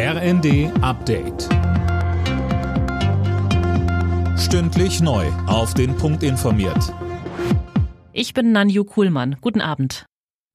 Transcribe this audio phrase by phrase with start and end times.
[0.00, 1.48] RND Update.
[4.38, 5.26] Stündlich neu.
[5.48, 6.94] Auf den Punkt informiert.
[8.12, 9.38] Ich bin Nanju Kuhlmann.
[9.40, 10.06] Guten Abend.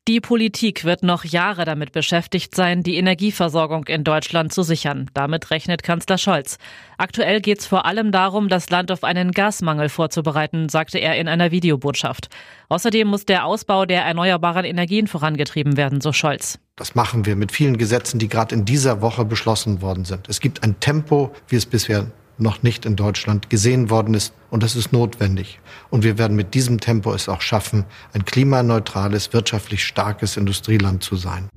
[0.08, 5.12] Die Politik wird noch Jahre damit beschäftigt sein, die Energieversorgung in Deutschland zu sichern.
[5.14, 6.58] Damit rechnet Kanzler Scholz.
[6.98, 11.28] Aktuell geht es vor allem darum, das Land auf einen Gasmangel vorzubereiten, sagte er in
[11.28, 12.30] einer Videobotschaft.
[12.70, 16.60] Außerdem muss der Ausbau der erneuerbaren Energien vorangetrieben werden, so Scholz.
[16.76, 20.28] Das machen wir mit vielen Gesetzen, die gerade in dieser Woche beschlossen worden sind.
[20.28, 22.08] Es gibt ein Tempo, wie es bisher
[22.40, 24.34] noch nicht in Deutschland gesehen worden ist.
[24.50, 25.60] Und das ist notwendig.
[25.92, 31.16] Und wir werden mit diesem Tempo es auch schaffen, ein klimaneutrales, wirtschaftlich starkes Industrieland zu
[31.16, 31.48] sein.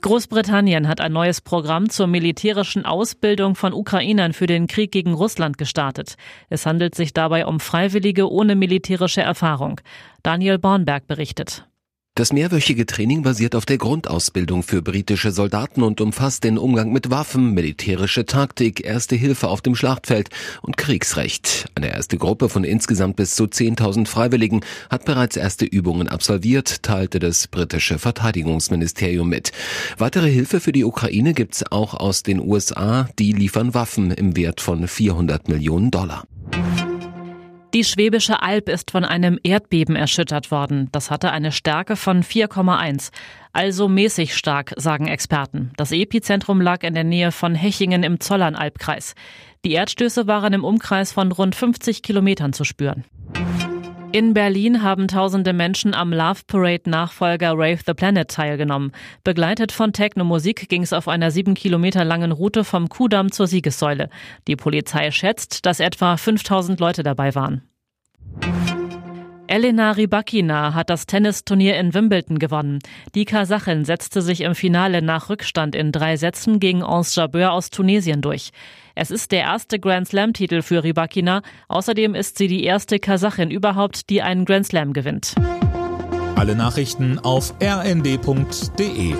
[0.00, 5.56] Großbritannien hat ein neues Programm zur militärischen Ausbildung von Ukrainern für den Krieg gegen Russland
[5.56, 6.16] gestartet.
[6.50, 9.80] Es handelt sich dabei um Freiwillige ohne militärische Erfahrung.
[10.24, 11.64] Daniel Bornberg berichtet.
[12.14, 17.08] Das mehrwöchige Training basiert auf der Grundausbildung für britische Soldaten und umfasst den Umgang mit
[17.08, 20.28] Waffen, militärische Taktik, erste Hilfe auf dem Schlachtfeld
[20.60, 21.70] und Kriegsrecht.
[21.74, 24.60] Eine erste Gruppe von insgesamt bis zu 10.000 Freiwilligen
[24.90, 29.52] hat bereits erste Übungen absolviert, teilte das britische Verteidigungsministerium mit.
[29.96, 34.60] Weitere Hilfe für die Ukraine gibt's auch aus den USA, die liefern Waffen im Wert
[34.60, 36.24] von 400 Millionen Dollar.
[37.74, 40.90] Die Schwäbische Alb ist von einem Erdbeben erschüttert worden.
[40.92, 43.10] Das hatte eine Stärke von 4,1.
[43.54, 45.70] Also mäßig stark, sagen Experten.
[45.78, 49.14] Das Epizentrum lag in der Nähe von Hechingen im Zollernalbkreis.
[49.64, 53.04] Die Erdstöße waren im Umkreis von rund 50 Kilometern zu spüren.
[54.12, 58.92] In Berlin haben tausende Menschen am Love Parade Nachfolger Rave the Planet teilgenommen.
[59.24, 64.10] Begleitet von Techno-Musik ging es auf einer sieben Kilometer langen Route vom Kudamm zur Siegessäule.
[64.48, 67.62] Die Polizei schätzt, dass etwa 5000 Leute dabei waren.
[69.52, 72.78] Elena Rybakina hat das Tennisturnier in Wimbledon gewonnen.
[73.14, 77.68] Die Kasachin setzte sich im Finale nach Rückstand in drei Sätzen gegen Ons Jabeur aus
[77.68, 78.48] Tunesien durch.
[78.94, 81.42] Es ist der erste Grand Slam-Titel für Rybakina.
[81.68, 85.34] Außerdem ist sie die erste Kasachin überhaupt, die einen Grand Slam gewinnt.
[86.34, 89.14] Alle Nachrichten auf rnd.de